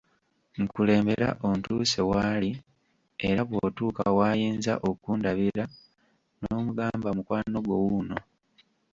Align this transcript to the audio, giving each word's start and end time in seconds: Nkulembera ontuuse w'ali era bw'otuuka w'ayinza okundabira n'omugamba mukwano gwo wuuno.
Nkulembera 0.61 1.29
ontuuse 1.49 2.01
w'ali 2.09 2.51
era 3.27 3.41
bw'otuuka 3.49 4.03
w'ayinza 4.17 4.73
okundabira 4.89 5.65
n'omugamba 6.41 7.09
mukwano 7.17 7.57
gwo 7.65 7.75
wuuno. 7.83 8.17